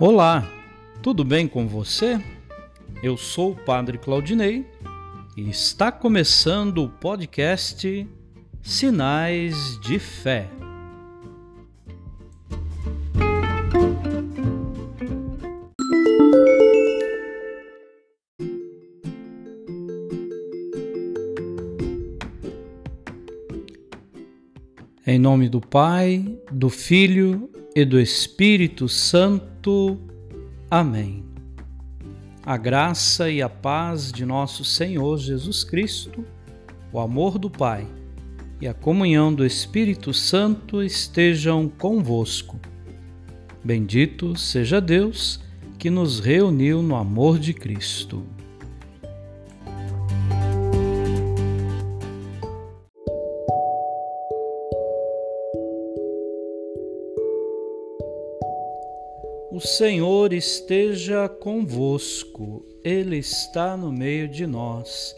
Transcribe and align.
Olá, 0.00 0.48
tudo 1.02 1.24
bem 1.24 1.48
com 1.48 1.66
você? 1.66 2.22
Eu 3.02 3.16
sou 3.16 3.50
o 3.50 3.56
Padre 3.56 3.98
Claudinei 3.98 4.64
e 5.36 5.50
está 5.50 5.90
começando 5.90 6.84
o 6.84 6.88
podcast 6.88 8.06
Sinais 8.62 9.76
de 9.80 9.98
Fé. 9.98 10.48
Em 25.04 25.18
nome 25.18 25.48
do 25.48 25.60
Pai, 25.60 26.38
do 26.52 26.70
Filho 26.70 27.50
e 27.74 27.84
do 27.84 27.98
Espírito 27.98 28.88
Santo. 28.88 29.57
Amém. 30.70 31.24
A 32.44 32.56
graça 32.56 33.30
e 33.30 33.42
a 33.42 33.48
paz 33.48 34.12
de 34.12 34.24
nosso 34.24 34.64
Senhor 34.64 35.18
Jesus 35.18 35.64
Cristo, 35.64 36.24
o 36.92 36.98
amor 36.98 37.38
do 37.38 37.50
Pai 37.50 37.86
e 38.60 38.66
a 38.66 38.74
comunhão 38.74 39.32
do 39.32 39.44
Espírito 39.44 40.12
Santo 40.12 40.82
estejam 40.82 41.68
convosco. 41.68 42.58
Bendito 43.62 44.36
seja 44.36 44.80
Deus 44.80 45.40
que 45.78 45.90
nos 45.90 46.20
reuniu 46.20 46.82
no 46.82 46.96
amor 46.96 47.38
de 47.38 47.54
Cristo. 47.54 48.24
O 59.58 59.60
Senhor 59.60 60.32
esteja 60.32 61.28
convosco, 61.28 62.64
Ele 62.84 63.16
está 63.16 63.76
no 63.76 63.90
meio 63.90 64.28
de 64.28 64.46
nós. 64.46 65.12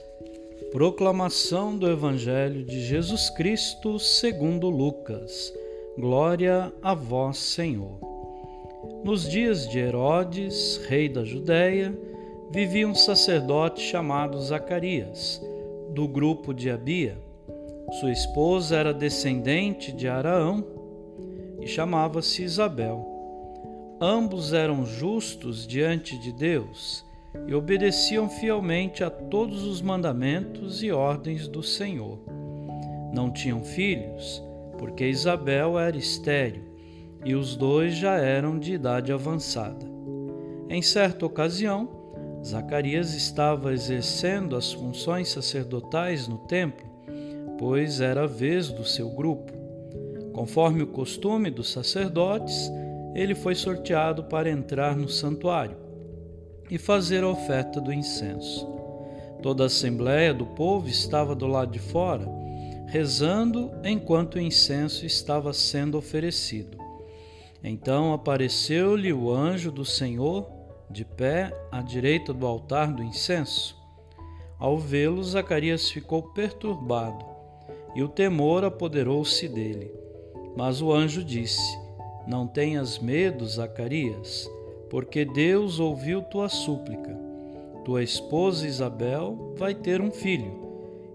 Proclamação 0.73 1.77
do 1.77 1.87
Evangelho 1.87 2.65
de 2.65 2.81
Jesus 2.81 3.29
Cristo 3.29 3.99
segundo 3.99 4.71
Lucas. 4.71 5.53
Glória 5.99 6.73
a 6.81 6.95
vós, 6.95 7.37
Senhor. 7.37 8.01
Nos 9.05 9.29
dias 9.29 9.69
de 9.69 9.79
Herodes, 9.79 10.81
rei 10.89 11.07
da 11.07 11.23
Judéia, 11.23 11.95
vivia 12.51 12.89
um 12.89 12.95
sacerdote 12.95 13.83
chamado 13.83 14.41
Zacarias, 14.41 15.39
do 15.91 16.09
grupo 16.09 16.55
de 16.55 16.71
Abia. 16.71 17.19
Sua 18.01 18.11
esposa 18.11 18.75
era 18.75 18.95
descendente 18.95 19.93
de 19.93 20.09
Araão 20.09 20.65
e 21.61 21.67
chamava-se 21.67 22.43
Isabel. 22.43 23.10
Ambos 24.03 24.55
eram 24.55 24.87
justos 24.87 25.67
diante 25.67 26.17
de 26.17 26.33
Deus 26.33 27.05
e 27.47 27.55
obedeciam 27.55 28.31
fielmente 28.31 29.05
a 29.05 29.11
todos 29.11 29.63
os 29.63 29.83
mandamentos 29.83 30.83
e 30.83 30.91
ordens 30.91 31.47
do 31.47 31.63
Senhor. 31.63 32.19
Não 33.13 33.31
tinham 33.31 33.63
filhos, 33.63 34.43
porque 34.79 35.07
Isabel 35.07 35.79
era 35.79 35.99
estéril 35.99 36.63
e 37.27 37.35
os 37.35 37.55
dois 37.55 37.95
já 37.95 38.15
eram 38.15 38.59
de 38.59 38.73
idade 38.73 39.13
avançada. 39.13 39.87
Em 40.71 40.81
certa 40.81 41.27
ocasião, 41.27 41.87
Zacarias 42.43 43.13
estava 43.13 43.75
exercendo 43.75 44.57
as 44.57 44.73
funções 44.73 45.29
sacerdotais 45.29 46.27
no 46.27 46.39
templo, 46.39 46.87
pois 47.59 48.01
era 48.01 48.23
a 48.23 48.27
vez 48.27 48.71
do 48.71 48.83
seu 48.83 49.11
grupo. 49.11 49.53
Conforme 50.33 50.83
o 50.83 50.87
costume 50.87 51.51
dos 51.51 51.71
sacerdotes, 51.71 52.71
ele 53.15 53.35
foi 53.35 53.55
sorteado 53.55 54.25
para 54.25 54.51
entrar 54.51 54.97
no 54.97 55.09
santuário 55.09 55.77
e 56.71 56.79
fazer 56.79 57.25
a 57.25 57.29
oferta 57.29 57.81
do 57.81 57.93
incenso. 57.93 58.69
Toda 59.43 59.65
a 59.65 59.67
assembleia 59.67 60.33
do 60.33 60.47
povo 60.47 60.89
estava 60.89 61.35
do 61.35 61.47
lado 61.47 61.73
de 61.73 61.79
fora, 61.79 62.29
rezando 62.87 63.71
enquanto 63.85 64.35
o 64.35 64.41
incenso 64.41 65.05
estava 65.07 65.53
sendo 65.53 65.99
oferecido. 65.99 66.79
Então 67.63 68.13
apareceu-lhe 68.13 69.13
o 69.13 69.33
anjo 69.33 69.71
do 69.71 69.85
Senhor, 69.85 70.49
de 70.89 71.05
pé 71.05 71.53
à 71.71 71.81
direita 71.81 72.33
do 72.33 72.47
altar 72.47 72.93
do 72.93 73.03
incenso. 73.03 73.77
Ao 74.59 74.79
vê-lo, 74.79 75.23
Zacarias 75.23 75.91
ficou 75.91 76.23
perturbado 76.23 77.25
e 77.95 78.03
o 78.03 78.09
temor 78.09 78.65
apoderou-se 78.65 79.49
dele. 79.49 79.91
Mas 80.57 80.83
o 80.83 80.93
anjo 80.93 81.25
disse: 81.25 81.79
não 82.27 82.47
tenhas 82.47 82.99
medo, 82.99 83.47
Zacarias, 83.47 84.51
porque 84.89 85.25
Deus 85.25 85.81
ouviu 85.81 86.23
tua 86.23 86.49
súplica. 86.49 87.19
Tua 87.85 88.03
esposa 88.03 88.67
Isabel 88.67 89.55
vai 89.57 89.75
ter 89.75 90.01
um 90.01 90.11
filho, 90.11 90.53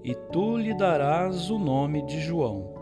e 0.03 0.15
tu 0.15 0.57
lhe 0.57 0.73
darás 0.73 1.49
o 1.49 1.59
nome 1.59 2.01
de 2.03 2.19
João. 2.19 2.73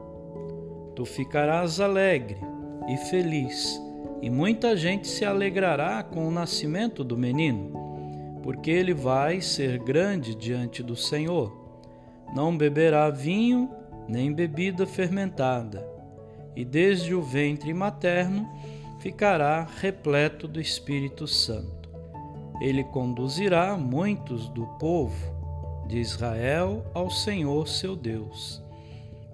Tu 0.95 1.05
ficarás 1.05 1.79
alegre 1.79 2.37
e 2.87 2.97
feliz, 2.97 3.79
e 4.21 4.29
muita 4.29 4.75
gente 4.77 5.07
se 5.07 5.25
alegrará 5.25 6.01
com 6.01 6.27
o 6.27 6.31
nascimento 6.31 7.03
do 7.03 7.17
menino, 7.17 8.39
porque 8.41 8.71
ele 8.71 8.93
vai 8.93 9.41
ser 9.41 9.79
grande 9.79 10.33
diante 10.33 10.81
do 10.81 10.95
Senhor. 10.95 11.51
Não 12.33 12.55
beberá 12.57 13.09
vinho 13.09 13.69
nem 14.07 14.33
bebida 14.33 14.85
fermentada 14.85 15.92
e 16.55 16.63
desde 16.63 17.13
o 17.13 17.21
ventre 17.21 17.73
materno 17.73 18.49
ficará 18.99 19.67
repleto 19.81 20.47
do 20.47 20.61
Espírito 20.61 21.27
Santo. 21.27 21.89
Ele 22.61 22.83
conduzirá 22.83 23.75
muitos 23.75 24.47
do 24.49 24.65
povo 24.79 25.33
de 25.87 25.99
Israel 25.99 26.85
ao 26.93 27.09
Senhor 27.09 27.67
seu 27.67 27.95
Deus, 27.95 28.63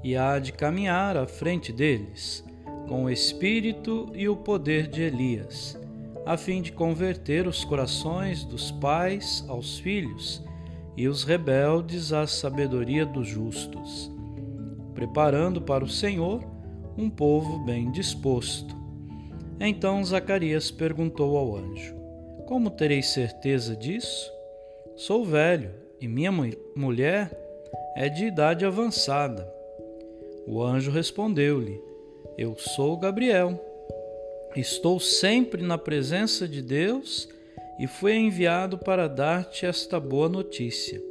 e 0.03 0.15
há 0.15 0.39
de 0.39 0.51
caminhar 0.51 1.15
à 1.15 1.27
frente 1.27 1.71
deles, 1.71 2.43
com 2.87 3.03
o 3.03 3.09
espírito 3.09 4.09
e 4.15 4.27
o 4.27 4.35
poder 4.35 4.87
de 4.87 5.03
Elias, 5.03 5.79
a 6.25 6.35
fim 6.35 6.61
de 6.61 6.71
converter 6.71 7.47
os 7.47 7.63
corações 7.63 8.43
dos 8.43 8.71
pais 8.71 9.45
aos 9.47 9.77
filhos 9.77 10.43
e 10.97 11.07
os 11.07 11.23
rebeldes 11.23 12.11
à 12.11 12.25
sabedoria 12.25 13.05
dos 13.05 13.27
justos, 13.27 14.11
preparando 14.95 15.61
para 15.61 15.83
o 15.83 15.87
Senhor 15.87 16.43
um 16.99 17.09
povo 17.09 17.59
bem 17.59 17.89
disposto. 17.91 18.75
Então 19.57 20.03
Zacarias 20.03 20.69
perguntou 20.69 21.37
ao 21.37 21.55
anjo: 21.55 21.95
Como 22.45 22.69
terei 22.69 23.01
certeza 23.01 23.73
disso? 23.73 24.29
Sou 24.97 25.23
velho 25.23 25.71
e 26.01 26.09
minha 26.09 26.29
mulher 26.75 27.31
é 27.95 28.09
de 28.09 28.25
idade 28.25 28.65
avançada. 28.65 29.49
O 30.45 30.61
anjo 30.61 30.91
respondeu-lhe: 30.91 31.81
Eu 32.37 32.57
sou 32.57 32.97
Gabriel. 32.97 33.57
Estou 34.53 34.99
sempre 34.99 35.61
na 35.61 35.77
presença 35.77 36.45
de 36.47 36.61
Deus 36.61 37.29
e 37.79 37.87
fui 37.87 38.13
enviado 38.15 38.77
para 38.77 39.07
dar-te 39.07 39.65
esta 39.65 40.01
boa 40.01 40.27
notícia. 40.27 41.01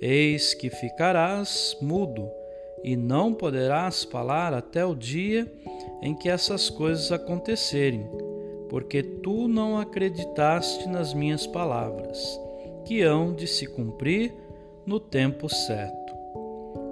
Eis 0.00 0.54
que 0.54 0.70
ficarás 0.70 1.76
mudo 1.82 2.39
e 2.82 2.96
não 2.96 3.34
poderás 3.34 4.04
falar 4.04 4.54
até 4.54 4.84
o 4.84 4.94
dia 4.94 5.50
em 6.02 6.14
que 6.14 6.28
essas 6.28 6.70
coisas 6.70 7.12
acontecerem, 7.12 8.08
porque 8.68 9.02
tu 9.02 9.48
não 9.48 9.78
acreditaste 9.78 10.88
nas 10.88 11.12
minhas 11.12 11.46
palavras, 11.46 12.40
que 12.84 13.02
hão 13.02 13.34
de 13.34 13.46
se 13.46 13.66
cumprir 13.66 14.34
no 14.86 14.98
tempo 14.98 15.48
certo. 15.48 16.14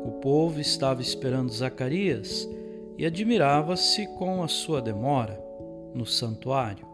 O 0.04 0.12
povo 0.20 0.60
estava 0.60 1.00
esperando 1.00 1.52
Zacarias 1.52 2.48
e 2.96 3.06
admirava-se 3.06 4.06
com 4.18 4.42
a 4.42 4.48
sua 4.48 4.82
demora 4.82 5.42
no 5.94 6.04
santuário. 6.04 6.86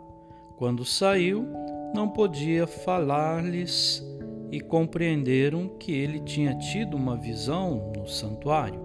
Quando 0.56 0.84
saiu, 0.84 1.46
não 1.94 2.08
podia 2.08 2.66
falar-lhes 2.66 4.02
e 4.54 4.60
compreenderam 4.60 5.66
que 5.66 5.90
ele 5.90 6.20
tinha 6.20 6.54
tido 6.54 6.96
uma 6.96 7.16
visão 7.16 7.90
no 7.96 8.06
santuário. 8.06 8.80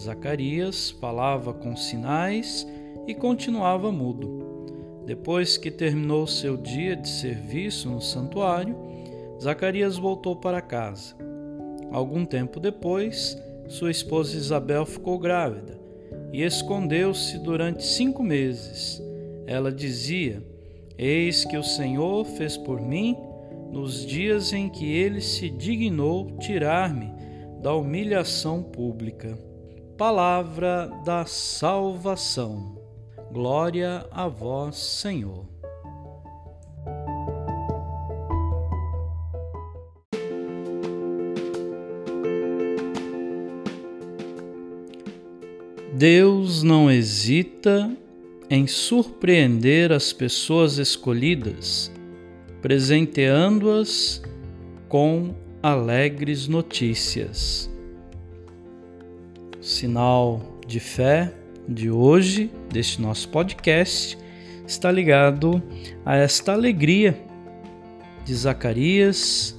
Zacarias 0.00 0.90
falava 0.92 1.52
com 1.52 1.76
sinais 1.76 2.66
e 3.06 3.14
continuava 3.14 3.92
mudo. 3.92 4.64
Depois 5.04 5.58
que 5.58 5.70
terminou 5.70 6.26
seu 6.26 6.56
dia 6.56 6.96
de 6.96 7.06
serviço 7.06 7.90
no 7.90 8.00
santuário, 8.00 8.74
Zacarias 9.38 9.98
voltou 9.98 10.34
para 10.34 10.62
casa. 10.62 11.14
Algum 11.92 12.24
tempo 12.24 12.58
depois, 12.58 13.36
sua 13.68 13.90
esposa 13.90 14.38
Isabel 14.38 14.86
ficou 14.86 15.18
grávida 15.18 15.78
e 16.32 16.42
escondeu-se 16.42 17.36
durante 17.40 17.84
cinco 17.84 18.22
meses. 18.22 19.02
Ela 19.46 19.70
dizia: 19.70 20.42
Eis 20.96 21.44
que 21.44 21.58
o 21.58 21.62
Senhor 21.62 22.24
fez 22.24 22.56
por 22.56 22.80
mim 22.80 23.27
nos 23.70 24.04
dias 24.04 24.52
em 24.52 24.68
que 24.68 24.90
ele 24.90 25.20
se 25.20 25.50
dignou 25.50 26.36
tirar-me 26.38 27.12
da 27.62 27.74
humilhação 27.74 28.62
pública. 28.62 29.38
Palavra 29.96 30.90
da 31.04 31.24
salvação. 31.26 32.78
Glória 33.32 34.06
a 34.10 34.28
vós, 34.28 34.76
Senhor. 34.76 35.46
Deus 45.92 46.62
não 46.62 46.88
hesita 46.88 47.90
em 48.48 48.68
surpreender 48.68 49.90
as 49.90 50.12
pessoas 50.12 50.78
escolhidas 50.78 51.90
presenteando-as 52.60 54.22
com 54.88 55.34
alegres 55.62 56.48
notícias. 56.48 57.70
Sinal 59.60 60.40
de 60.66 60.80
fé 60.80 61.32
de 61.68 61.90
hoje, 61.90 62.50
deste 62.72 63.00
nosso 63.00 63.28
podcast, 63.28 64.18
está 64.66 64.90
ligado 64.90 65.62
a 66.04 66.16
esta 66.16 66.52
alegria 66.52 67.18
de 68.24 68.34
Zacarias 68.34 69.58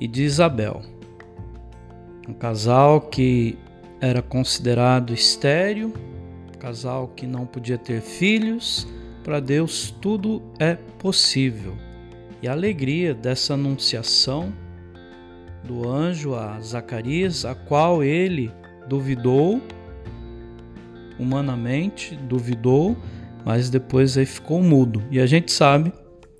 e 0.00 0.06
de 0.06 0.22
Isabel. 0.22 0.82
Um 2.28 2.34
casal 2.34 3.00
que 3.00 3.56
era 4.00 4.20
considerado 4.20 5.12
estéril, 5.12 5.92
um 6.48 6.58
casal 6.58 7.08
que 7.08 7.26
não 7.26 7.46
podia 7.46 7.78
ter 7.78 8.00
filhos, 8.00 8.86
para 9.22 9.40
Deus 9.40 9.94
tudo 10.00 10.42
é 10.58 10.74
possível. 10.74 11.76
E 12.42 12.48
a 12.48 12.52
alegria 12.52 13.14
dessa 13.14 13.54
anunciação 13.54 14.52
do 15.64 15.88
anjo 15.88 16.34
a 16.34 16.60
Zacarias, 16.60 17.44
a 17.44 17.54
qual 17.54 18.02
ele 18.02 18.50
duvidou, 18.88 19.60
humanamente 21.18 22.16
duvidou, 22.16 22.96
mas 23.44 23.70
depois 23.70 24.18
aí 24.18 24.26
ficou 24.26 24.60
mudo. 24.60 25.02
E 25.10 25.20
a 25.20 25.26
gente 25.26 25.52
sabe 25.52 25.92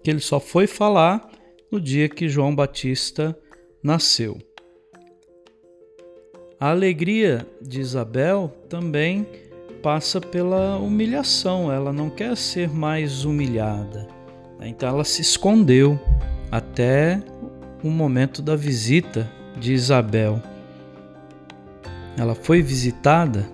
que 0.03 0.11
ele 0.11 0.21
só 0.21 0.41
foi 0.41 0.67
falar 0.67 1.31
no 1.71 1.81
dia 1.81 2.09
que 2.09 2.29
João 2.29 2.55
Batista 2.55 3.37
nasceu. 3.83 4.39
A 6.59 6.71
alegria 6.71 7.47
de 7.61 7.81
Isabel 7.81 8.53
também 8.69 9.27
passa 9.83 10.21
pela 10.21 10.77
humilhação, 10.77 11.73
ela 11.73 11.93
não 11.93 12.09
quer 12.09 12.37
ser 12.37 12.71
mais 12.71 13.25
humilhada. 13.25 14.07
Então 14.61 14.89
ela 14.89 15.05
se 15.05 15.21
escondeu 15.21 15.99
até 16.51 17.21
o 17.83 17.91
momento 17.91 18.41
da 18.41 18.55
visita 18.55 19.29
de 19.59 19.73
Isabel. 19.73 20.41
Ela 22.17 22.35
foi 22.35 22.63
visitada 22.63 23.45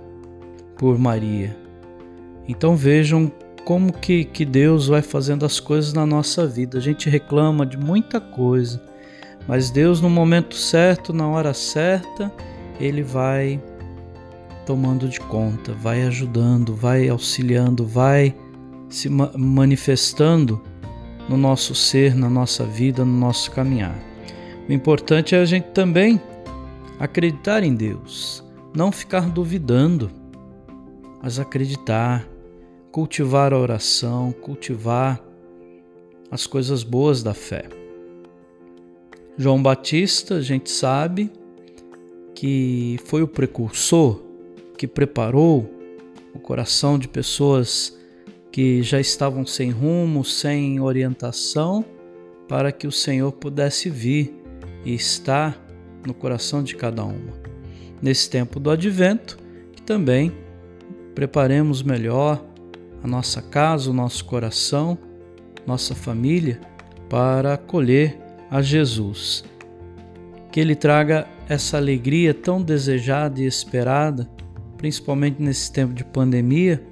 por 0.76 0.98
Maria. 0.98 1.56
Então 2.46 2.76
vejam 2.76 3.32
como 3.64 3.92
que, 3.92 4.24
que 4.24 4.44
Deus 4.44 4.86
vai 4.86 5.02
fazendo 5.02 5.46
as 5.46 5.58
coisas 5.58 5.92
na 5.92 6.04
nossa 6.04 6.46
vida. 6.46 6.78
A 6.78 6.80
gente 6.80 7.08
reclama 7.08 7.64
de 7.64 7.78
muita 7.78 8.20
coisa, 8.20 8.82
mas 9.46 9.70
Deus, 9.70 10.00
no 10.00 10.10
momento 10.10 10.54
certo, 10.54 11.12
na 11.12 11.26
hora 11.26 11.54
certa, 11.54 12.30
ele 12.78 13.02
vai 13.02 13.60
tomando 14.68 15.08
de 15.08 15.18
conta, 15.18 15.72
vai 15.72 16.02
ajudando, 16.02 16.74
vai 16.74 17.08
auxiliando, 17.08 17.86
vai 17.86 18.36
se 18.90 19.08
ma 19.08 19.32
manifestando 19.34 20.60
no 21.26 21.38
nosso 21.38 21.74
ser, 21.74 22.14
na 22.14 22.28
nossa 22.28 22.66
vida, 22.66 23.02
no 23.02 23.18
nosso 23.18 23.50
caminhar. 23.50 23.98
O 24.68 24.72
importante 24.72 25.34
é 25.34 25.38
a 25.38 25.44
gente 25.46 25.68
também 25.68 26.20
acreditar 27.00 27.62
em 27.62 27.74
Deus, 27.74 28.44
não 28.76 28.92
ficar 28.92 29.30
duvidando, 29.30 30.10
mas 31.22 31.38
acreditar, 31.38 32.28
cultivar 32.92 33.54
a 33.54 33.58
oração, 33.58 34.32
cultivar 34.32 35.18
as 36.30 36.46
coisas 36.46 36.82
boas 36.82 37.22
da 37.22 37.32
fé. 37.32 37.70
João 39.34 39.62
Batista, 39.62 40.34
a 40.34 40.42
gente 40.42 40.70
sabe, 40.70 41.32
que 42.34 43.00
foi 43.06 43.22
o 43.22 43.28
precursor 43.28 44.27
que 44.78 44.86
preparou 44.86 45.68
o 46.32 46.38
coração 46.38 46.98
de 46.98 47.08
pessoas 47.08 47.98
que 48.52 48.82
já 48.82 49.00
estavam 49.00 49.44
sem 49.44 49.70
rumo, 49.70 50.24
sem 50.24 50.80
orientação, 50.80 51.84
para 52.48 52.72
que 52.72 52.86
o 52.86 52.92
Senhor 52.92 53.32
pudesse 53.32 53.90
vir 53.90 54.34
e 54.84 54.94
estar 54.94 55.62
no 56.06 56.14
coração 56.14 56.62
de 56.62 56.76
cada 56.76 57.04
uma. 57.04 57.32
Nesse 58.00 58.30
tempo 58.30 58.60
do 58.60 58.70
advento, 58.70 59.36
que 59.72 59.82
também 59.82 60.32
preparemos 61.14 61.82
melhor 61.82 62.42
a 63.02 63.08
nossa 63.08 63.42
casa, 63.42 63.90
o 63.90 63.92
nosso 63.92 64.24
coração, 64.24 64.96
nossa 65.66 65.94
família 65.94 66.60
para 67.10 67.54
acolher 67.54 68.18
a 68.50 68.62
Jesus. 68.62 69.44
Que 70.50 70.60
Ele 70.60 70.74
traga 70.74 71.26
essa 71.48 71.76
alegria 71.76 72.32
tão 72.32 72.62
desejada 72.62 73.40
e 73.40 73.46
esperada, 73.46 74.28
principalmente 74.78 75.42
nesse 75.42 75.70
tempo 75.70 75.92
de 75.92 76.04
pandemia, 76.04 76.82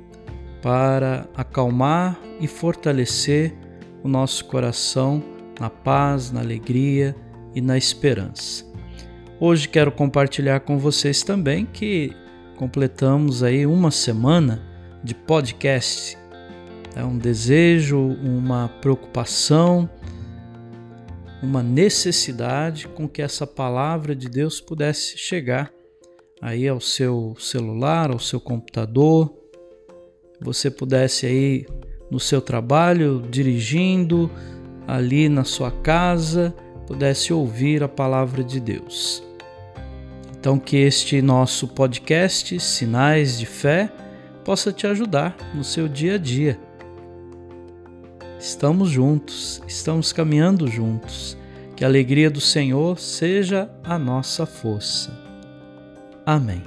para 0.61 1.27
acalmar 1.35 2.21
e 2.41 2.47
fortalecer 2.47 3.55
o 4.03 4.09
nosso 4.09 4.45
coração 4.45 5.23
na 5.59 5.71
paz, 5.71 6.31
na 6.31 6.41
alegria 6.41 7.17
e 7.55 7.61
na 7.63 7.79
esperança. 7.79 8.65
Hoje 9.41 9.69
quero 9.69 9.91
compartilhar 9.91 10.61
com 10.61 10.79
vocês 10.79 11.23
também 11.23 11.65
que 11.65 12.13
completamos 12.57 13.43
aí 13.43 13.65
uma 13.65 13.91
semana 13.91 14.63
de 15.03 15.15
podcast. 15.15 16.19
É 16.95 17.05
um 17.05 17.17
desejo, 17.17 17.99
uma 17.99 18.69
preocupação 18.81 19.89
uma 21.43 21.63
necessidade 21.63 22.89
com 22.89 23.09
que 23.09 23.23
essa 23.23 23.47
palavra 23.47 24.15
de 24.15 24.29
Deus 24.29 24.61
pudesse 24.61 25.17
chegar 25.17 25.71
aí 26.41 26.69
ao 26.69 26.81
seu 26.81 27.35
celular, 27.39 28.11
ao 28.11 28.19
seu 28.19 28.41
computador, 28.41 29.33
você 30.41 30.71
pudesse 30.71 31.27
aí 31.27 31.67
no 32.11 32.21
seu 32.21 32.41
trabalho, 32.41 33.23
dirigindo, 33.31 34.31
ali 34.87 35.29
na 35.29 35.45
sua 35.45 35.71
casa, 35.71 36.55
pudesse 36.87 37.33
ouvir 37.33 37.83
a 37.83 37.89
palavra 37.89 38.45
de 38.45 38.61
Deus. 38.61 39.23
Então 40.39 40.59
que 40.59 40.77
este 40.77 41.21
nosso 41.21 41.69
podcast 41.69 42.61
Sinais 42.61 43.39
de 43.39 43.47
Fé 43.47 43.91
possa 44.45 44.73
te 44.73 44.87
ajudar 44.87 45.37
no 45.55 45.65
seu 45.65 45.89
dia 45.89 46.15
a 46.15 46.19
dia 46.19 46.61
Estamos 48.39 48.91
juntos, 48.91 49.63
estamos 49.67 50.13
caminhando 50.13 50.69
juntos. 50.69 51.37
Que 51.75 51.85
a 51.85 51.89
alegria 51.89 52.31
do 52.31 52.41
Senhor 52.41 52.99
seja 52.99 53.69
a 53.83 53.99
nossa 53.99 54.47
força. 54.47 55.26
Amém. 56.27 56.61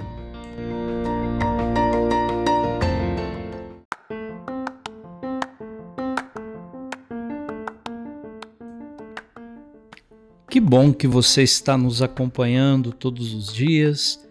Que 10.48 10.58
bom 10.58 10.92
que 10.92 11.06
você 11.06 11.42
está 11.42 11.76
nos 11.76 12.00
acompanhando 12.00 12.90
todos 12.90 13.34
os 13.34 13.52
dias 13.52 14.26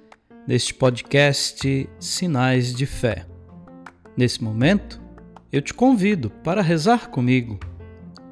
neste 0.47 0.73
podcast 0.73 1.87
Sinais 1.99 2.73
de 2.73 2.87
Fé. 2.87 3.27
Nesse 4.17 4.43
momento, 4.43 4.99
eu 5.51 5.61
te 5.61 5.73
convido 5.73 6.31
para 6.43 6.63
rezar 6.63 7.09
comigo. 7.09 7.59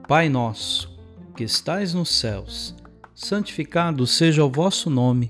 Pai 0.08 0.30
nosso, 0.30 1.00
que 1.36 1.44
estais 1.44 1.94
nos 1.94 2.10
céus, 2.10 2.76
santificado 3.14 4.08
seja 4.08 4.44
o 4.44 4.52
vosso 4.52 4.90
nome. 4.90 5.30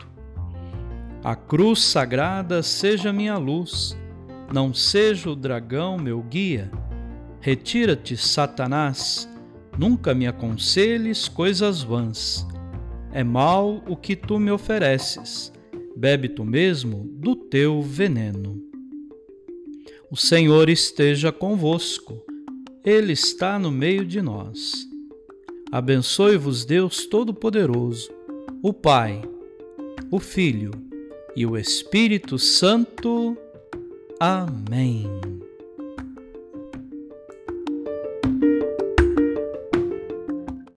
A 1.23 1.35
cruz 1.35 1.83
sagrada 1.83 2.63
seja 2.63 3.13
minha 3.13 3.37
luz, 3.37 3.95
não 4.51 4.73
seja 4.73 5.29
o 5.29 5.35
dragão 5.35 5.95
meu 5.95 6.19
guia. 6.23 6.71
Retira-te, 7.39 8.17
Satanás, 8.17 9.29
nunca 9.77 10.15
me 10.15 10.25
aconselhes 10.25 11.27
coisas 11.27 11.83
vãs. 11.83 12.47
É 13.13 13.23
mal 13.23 13.83
o 13.87 13.95
que 13.95 14.15
tu 14.15 14.39
me 14.39 14.49
ofereces, 14.49 15.53
bebe 15.95 16.27
tu 16.27 16.43
mesmo 16.43 17.07
do 17.13 17.35
teu 17.35 17.83
veneno. 17.83 18.59
O 20.09 20.17
Senhor 20.17 20.69
esteja 20.69 21.31
convosco, 21.31 22.19
Ele 22.83 23.13
está 23.13 23.59
no 23.59 23.69
meio 23.69 24.05
de 24.05 24.23
nós. 24.23 24.87
Abençoe-vos, 25.71 26.65
Deus 26.65 27.05
Todo-Poderoso, 27.05 28.09
o 28.63 28.73
Pai, 28.73 29.21
o 30.09 30.19
Filho 30.19 30.89
e 31.35 31.45
o 31.45 31.57
Espírito 31.57 32.37
Santo. 32.37 33.37
Amém. 34.19 35.40